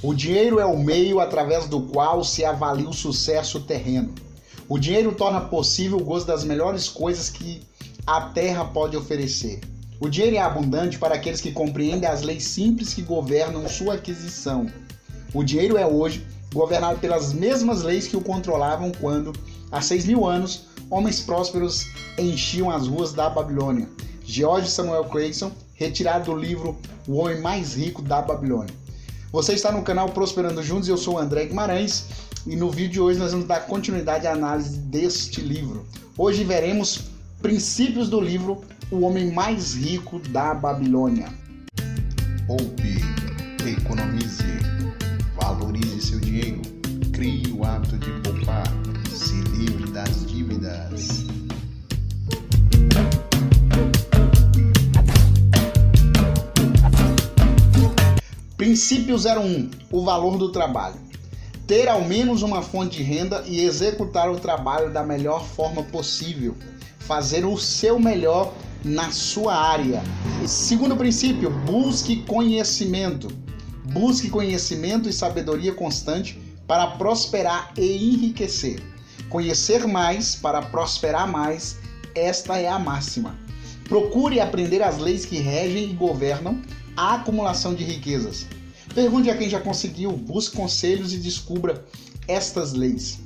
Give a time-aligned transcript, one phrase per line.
[0.00, 4.14] O dinheiro é o meio através do qual se avalia o sucesso terreno.
[4.68, 7.62] O dinheiro torna possível o gozo das melhores coisas que
[8.06, 9.58] a terra pode oferecer.
[9.98, 14.70] O dinheiro é abundante para aqueles que compreendem as leis simples que governam sua aquisição.
[15.34, 19.32] O dinheiro é hoje governado pelas mesmas leis que o controlavam quando,
[19.72, 23.88] há seis mil anos, homens prósperos enchiam as ruas da Babilônia.
[24.24, 28.77] George Samuel Clayson, retirado do livro O Homem Mais Rico da Babilônia.
[29.30, 32.06] Você está no canal Prosperando Juntos eu sou o André Guimarães
[32.46, 35.84] e no vídeo de hoje nós vamos dar continuidade à análise deste livro.
[36.16, 37.10] Hoje veremos
[37.42, 41.28] princípios do livro O Homem Mais Rico da Babilônia.
[42.46, 43.04] Poupe,
[43.66, 44.44] economize,
[45.38, 46.62] valorize seu dinheiro,
[47.12, 48.66] crie o hábito de poupar,
[49.12, 51.26] se livre das dívidas.
[58.78, 61.00] Princípio 01: O valor do trabalho.
[61.66, 66.54] Ter ao menos uma fonte de renda e executar o trabalho da melhor forma possível.
[67.00, 70.00] Fazer o seu melhor na sua área.
[70.46, 73.26] Segundo princípio: busque conhecimento.
[73.86, 78.80] Busque conhecimento e sabedoria constante para prosperar e enriquecer.
[79.28, 81.78] Conhecer mais para prosperar mais,
[82.14, 83.36] esta é a máxima.
[83.88, 86.62] Procure aprender as leis que regem e governam
[86.96, 88.46] a acumulação de riquezas.
[88.94, 91.84] Pergunte a quem já conseguiu, busque conselhos e descubra
[92.26, 93.20] estas leis.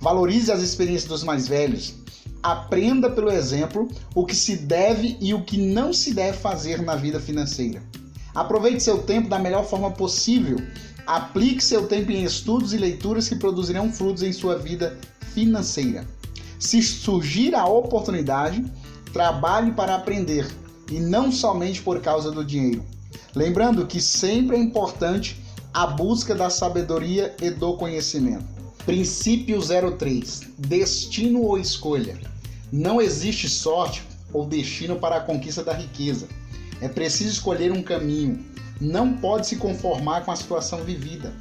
[0.00, 1.94] Valorize as experiências dos mais velhos.
[2.42, 6.94] Aprenda pelo exemplo o que se deve e o que não se deve fazer na
[6.94, 7.82] vida financeira.
[8.34, 10.58] Aproveite seu tempo da melhor forma possível.
[11.06, 14.98] Aplique seu tempo em estudos e leituras que produzirão frutos em sua vida
[15.32, 16.06] financeira.
[16.58, 18.64] Se surgir a oportunidade,
[19.12, 20.46] trabalhe para aprender
[20.90, 22.84] e não somente por causa do dinheiro.
[23.34, 28.44] Lembrando que sempre é importante a busca da sabedoria e do conhecimento.
[28.86, 29.60] Princípio
[29.98, 32.16] 03: Destino ou escolha.
[32.72, 36.28] Não existe sorte ou destino para a conquista da riqueza.
[36.80, 38.44] É preciso escolher um caminho.
[38.80, 41.32] Não pode se conformar com a situação vivida.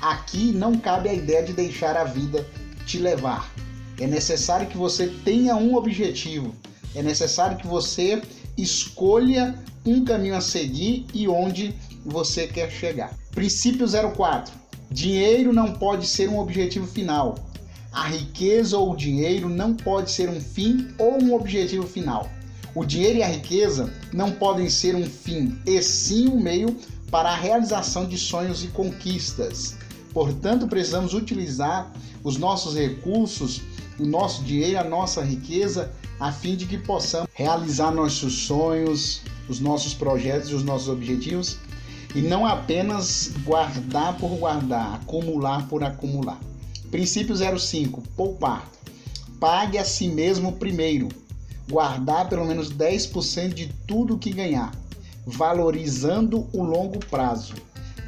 [0.00, 2.46] Aqui não cabe a ideia de deixar a vida
[2.84, 3.50] te levar.
[3.98, 6.54] É necessário que você tenha um objetivo.
[6.94, 8.20] É necessário que você
[8.62, 9.54] escolha
[9.84, 11.74] um caminho a seguir e onde
[12.04, 13.16] você quer chegar.
[13.30, 14.52] Princípio 04.
[14.90, 17.36] Dinheiro não pode ser um objetivo final.
[17.92, 22.28] A riqueza ou o dinheiro não pode ser um fim ou um objetivo final.
[22.74, 26.76] O dinheiro e a riqueza não podem ser um fim, e sim um meio
[27.10, 29.76] para a realização de sonhos e conquistas.
[30.12, 31.90] Portanto, precisamos utilizar
[32.22, 33.62] os nossos recursos,
[33.98, 39.60] o nosso dinheiro, a nossa riqueza, a fim de que possamos realizar nossos sonhos, os
[39.60, 41.58] nossos projetos e os nossos objetivos
[42.14, 46.38] e não apenas guardar por guardar, acumular por acumular.
[46.90, 48.68] Princípio 05: poupar.
[49.38, 51.08] Pague a si mesmo primeiro.
[51.70, 54.72] Guardar pelo menos 10% de tudo que ganhar,
[55.26, 57.54] valorizando o longo prazo.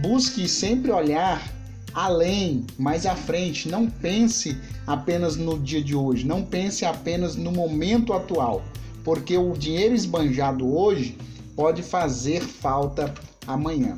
[0.00, 1.55] Busque sempre olhar
[1.96, 3.68] além, mais à frente.
[3.68, 8.62] Não pense apenas no dia de hoje, não pense apenas no momento atual
[9.06, 11.16] porque o dinheiro esbanjado hoje
[11.54, 13.14] pode fazer falta
[13.46, 13.96] amanhã.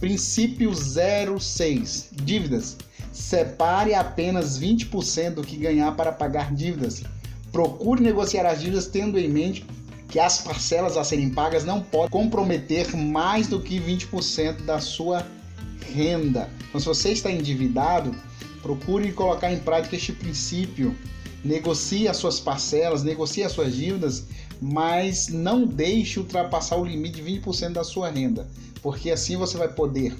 [0.00, 2.76] Princípio 06: dívidas.
[3.12, 7.04] Separe apenas 20% do que ganhar para pagar dívidas.
[7.52, 9.64] Procure negociar as dívidas tendo em mente
[10.08, 15.24] que as parcelas a serem pagas não podem comprometer mais do que 20% da sua
[15.92, 16.48] renda.
[16.68, 18.14] Então, se você está endividado,
[18.62, 20.94] procure colocar em prática este princípio.
[21.44, 24.24] Negocie as suas parcelas, negocie as suas dívidas
[24.60, 28.48] mas não deixe ultrapassar o limite de 20% da sua renda,
[28.82, 30.16] porque assim você vai poder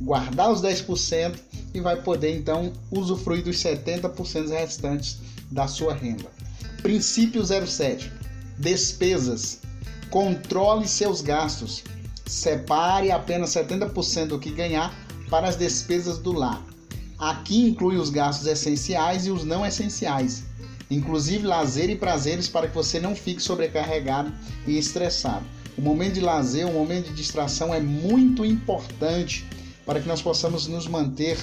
[0.00, 1.34] guardar os 10%
[1.74, 5.18] e vai poder então usufruir dos 70% restantes
[5.50, 6.26] da sua renda.
[6.82, 8.10] Princípio 07:
[8.58, 9.60] Despesas.
[10.10, 11.82] Controle seus gastos.
[12.26, 14.94] Separe apenas 70% do que ganhar
[15.32, 16.62] para as despesas do lar.
[17.18, 20.44] Aqui inclui os gastos essenciais e os não essenciais
[20.94, 24.30] inclusive lazer e prazeres para que você não fique sobrecarregado
[24.66, 25.44] e estressado.
[25.76, 29.46] O momento de lazer, o momento de distração é muito importante
[29.86, 31.38] para que nós possamos nos manter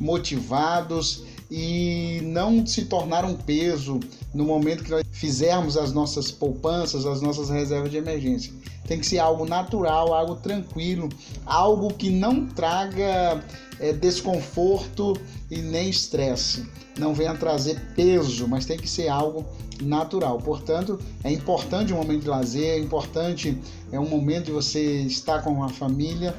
[0.00, 4.00] motivados e não se tornar um peso
[4.34, 8.52] no momento que nós fizermos as nossas poupanças, as nossas reservas de emergência.
[8.86, 11.08] Tem que ser algo natural, algo tranquilo,
[11.44, 13.42] algo que não traga
[13.80, 15.14] é, desconforto
[15.50, 16.66] e nem estresse.
[16.98, 19.44] Não venha trazer peso, mas tem que ser algo
[19.82, 20.38] natural.
[20.38, 23.58] Portanto, é importante um momento de lazer, é importante
[23.92, 26.34] é um momento de você estar com a família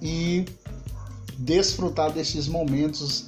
[0.00, 0.44] e
[1.38, 3.26] desfrutar desses momentos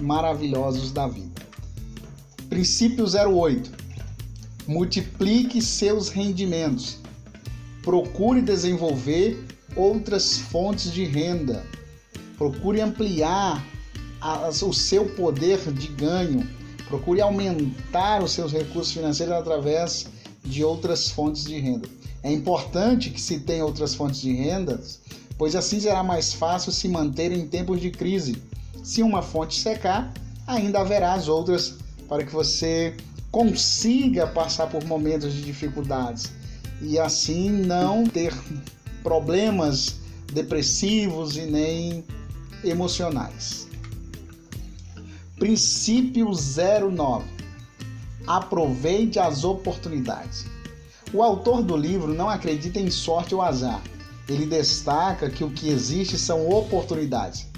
[0.00, 1.42] maravilhosos da vida.
[2.48, 3.70] Princípio 08.
[4.66, 6.98] Multiplique seus rendimentos.
[7.82, 9.44] Procure desenvolver
[9.76, 11.64] outras fontes de renda.
[12.36, 13.64] Procure ampliar
[14.62, 16.48] o seu poder de ganho.
[16.88, 20.08] Procure aumentar os seus recursos financeiros através
[20.44, 21.88] de outras fontes de renda.
[22.22, 25.00] É importante que se tenha outras fontes de rendas,
[25.36, 28.36] pois assim será mais fácil se manter em tempos de crise.
[28.86, 30.14] Se uma fonte secar,
[30.46, 31.74] ainda haverá as outras
[32.08, 32.96] para que você
[33.32, 36.30] consiga passar por momentos de dificuldades
[36.80, 38.32] e assim não ter
[39.02, 39.96] problemas
[40.32, 42.04] depressivos e nem
[42.62, 43.66] emocionais.
[45.36, 47.24] Princípio 09.
[48.24, 50.46] Aproveite as oportunidades.
[51.12, 53.82] O autor do livro não acredita em sorte ou azar.
[54.28, 57.48] Ele destaca que o que existe são oportunidades.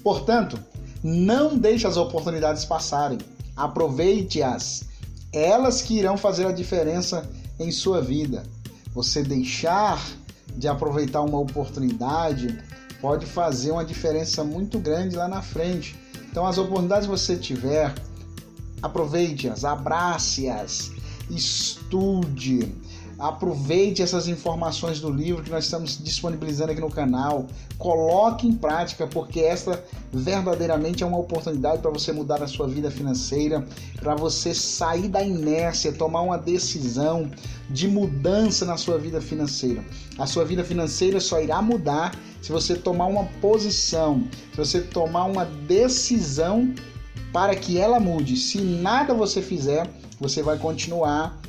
[0.00, 0.56] Portanto,
[1.06, 3.18] não deixe as oportunidades passarem.
[3.56, 4.84] Aproveite-as.
[5.32, 7.30] Elas que irão fazer a diferença
[7.60, 8.42] em sua vida.
[8.92, 10.04] Você deixar
[10.56, 12.58] de aproveitar uma oportunidade
[13.00, 15.96] pode fazer uma diferença muito grande lá na frente.
[16.28, 17.94] Então, as oportunidades que você tiver,
[18.82, 20.90] aproveite-as, abrace-as,
[21.30, 22.74] estude,
[23.18, 27.46] Aproveite essas informações do livro que nós estamos disponibilizando aqui no canal.
[27.78, 29.82] Coloque em prática, porque esta
[30.12, 33.66] verdadeiramente é uma oportunidade para você mudar a sua vida financeira,
[33.98, 37.30] para você sair da inércia, tomar uma decisão
[37.70, 39.82] de mudança na sua vida financeira.
[40.18, 45.24] A sua vida financeira só irá mudar se você tomar uma posição, se você tomar
[45.24, 46.74] uma decisão
[47.32, 48.36] para que ela mude.
[48.36, 49.90] Se nada você fizer,
[50.20, 51.40] você vai continuar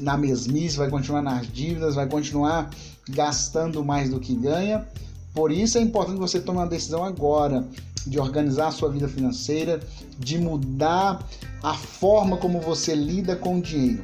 [0.00, 2.70] na mesmice, vai continuar nas dívidas, vai continuar
[3.08, 4.86] gastando mais do que ganha.
[5.34, 7.66] Por isso é importante você tomar uma decisão agora
[8.06, 9.80] de organizar a sua vida financeira,
[10.18, 11.24] de mudar
[11.62, 14.02] a forma como você lida com o dinheiro.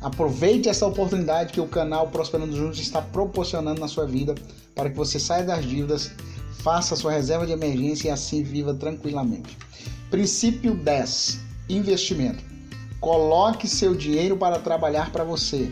[0.00, 4.34] Aproveite essa oportunidade que o canal Prosperando Juntos está proporcionando na sua vida
[4.74, 6.10] para que você saia das dívidas,
[6.62, 9.56] faça a sua reserva de emergência e assim viva tranquilamente.
[10.10, 12.55] Princípio 10: investimento.
[13.00, 15.70] Coloque seu dinheiro para trabalhar para você.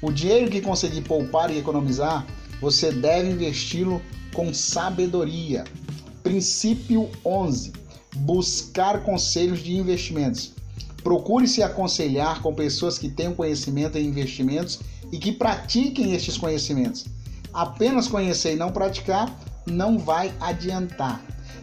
[0.00, 2.26] O dinheiro que conseguir poupar e economizar,
[2.60, 4.00] você deve investi-lo
[4.32, 5.64] com sabedoria.
[6.22, 7.72] Princípio 11:
[8.16, 10.52] buscar conselhos de investimentos.
[11.02, 14.80] Procure se aconselhar com pessoas que tenham conhecimento em investimentos
[15.10, 17.06] e que pratiquem estes conhecimentos.
[17.52, 19.34] Apenas conhecer e não praticar
[19.66, 21.20] não vai adiantar.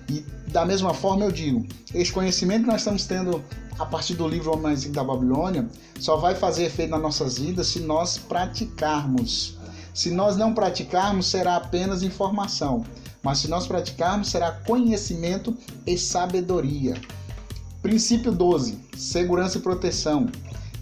[0.10, 3.44] E da mesma forma eu digo, esse conhecimento que nós estamos tendo
[3.78, 5.68] a partir do livro Homens da Babilônia
[6.00, 9.58] só vai fazer efeito nas nossas vidas se nós praticarmos.
[9.94, 12.86] Se nós não praticarmos, será apenas informação,
[13.24, 15.56] mas se nós praticarmos, será conhecimento
[15.86, 16.96] e sabedoria.
[17.82, 20.28] Princípio 12: segurança e proteção.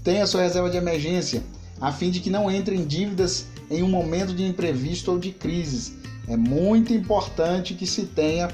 [0.03, 1.43] Tenha sua reserva de emergência,
[1.79, 5.31] a fim de que não entre em dívidas em um momento de imprevisto ou de
[5.31, 5.97] crise.
[6.27, 8.49] É muito importante que se tenha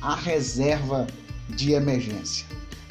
[0.00, 1.06] a reserva
[1.48, 2.46] de emergência.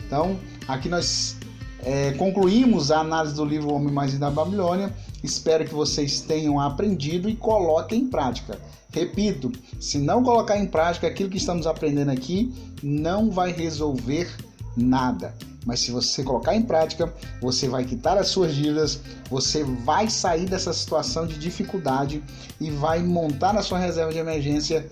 [0.06, 1.38] Então, aqui nós
[1.86, 4.94] é, concluímos a análise do livro Homem Mais da Babilônia.
[5.24, 8.60] Espero que vocês tenham aprendido e coloquem em prática.
[8.92, 14.30] Repito, se não colocar em prática aquilo que estamos aprendendo aqui, não vai resolver
[14.78, 15.34] nada.
[15.66, 20.46] Mas se você colocar em prática, você vai quitar as suas dívidas, você vai sair
[20.46, 22.22] dessa situação de dificuldade
[22.60, 24.90] e vai montar a sua reserva de emergência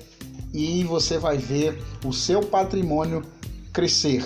[0.54, 3.24] e você vai ver o seu patrimônio
[3.74, 4.26] crescer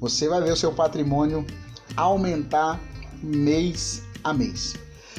[0.00, 1.46] você vai ver o seu patrimônio
[1.94, 2.80] aumentar
[3.22, 4.74] mês a mês.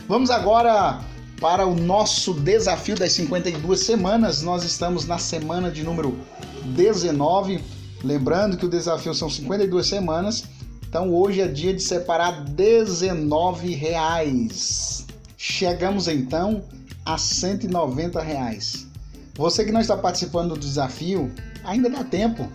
[0.07, 0.99] Vamos agora
[1.39, 4.41] para o nosso desafio das 52 semanas.
[4.41, 6.17] Nós estamos na semana de número
[6.65, 7.63] 19.
[8.03, 10.43] Lembrando que o desafio são 52 semanas.
[10.87, 15.05] Então hoje é dia de separar 19 reais.
[15.37, 16.63] Chegamos então
[17.05, 18.87] a 190 reais.
[19.35, 21.31] Você que não está participando do desafio,
[21.63, 22.47] ainda dá tempo.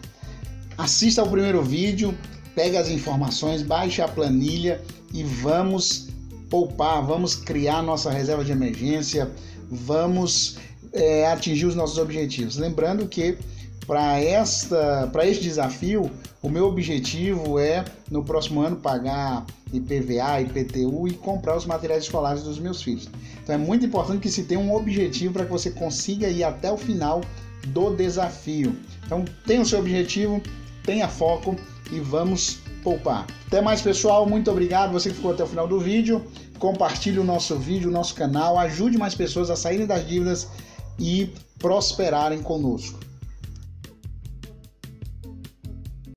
[0.78, 2.14] Assista ao primeiro vídeo,
[2.54, 4.80] pegue as informações, baixe a planilha
[5.12, 6.09] e vamos
[6.50, 9.30] poupar, vamos criar nossa reserva de emergência,
[9.71, 10.59] vamos
[10.92, 12.56] é, atingir os nossos objetivos.
[12.56, 13.38] Lembrando que
[13.87, 16.11] para esta, para este desafio,
[16.42, 22.42] o meu objetivo é no próximo ano pagar IPVA, IPTU e comprar os materiais escolares
[22.42, 23.09] dos meus filhos.
[23.42, 26.71] Então é muito importante que se tenha um objetivo para que você consiga ir até
[26.71, 27.23] o final
[27.68, 28.75] do desafio.
[29.04, 30.42] Então tenha o seu objetivo,
[30.87, 31.57] tenha foco
[31.93, 33.26] e vamos poupar.
[33.47, 34.25] Até mais, pessoal.
[34.26, 34.93] Muito obrigado.
[34.93, 36.25] Você que ficou até o final do vídeo.
[36.59, 38.59] Compartilhe o nosso vídeo, o nosso canal.
[38.59, 40.49] Ajude mais pessoas a saírem das dívidas
[40.99, 43.06] e prosperarem conosco.